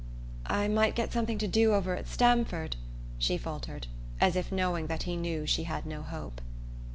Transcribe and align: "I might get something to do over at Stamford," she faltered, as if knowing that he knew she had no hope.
"I 0.47 0.67
might 0.67 0.95
get 0.95 1.13
something 1.13 1.37
to 1.37 1.47
do 1.47 1.75
over 1.75 1.95
at 1.95 2.07
Stamford," 2.07 2.75
she 3.19 3.37
faltered, 3.37 3.85
as 4.19 4.35
if 4.35 4.51
knowing 4.51 4.87
that 4.87 5.03
he 5.03 5.15
knew 5.15 5.45
she 5.45 5.65
had 5.65 5.85
no 5.85 6.01
hope. 6.01 6.41